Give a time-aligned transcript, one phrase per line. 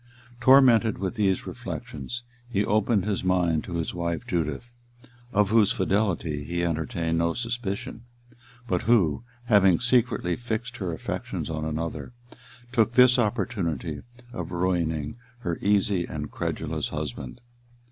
[0.39, 4.73] Tormented with these reflections, he opened his mind to his wife Judith,
[5.31, 8.05] of whose fidelity he entertained no suspicion,
[8.67, 12.13] but who, having secretly fixed her affections on another,
[12.71, 14.01] took this opportunity
[14.33, 17.39] of ruining her easy and credulous husband.